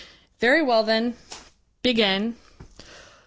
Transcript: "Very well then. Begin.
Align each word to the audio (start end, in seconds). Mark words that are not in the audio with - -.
"Very 0.39 0.63
well 0.63 0.81
then. 0.81 1.15
Begin. 1.83 2.35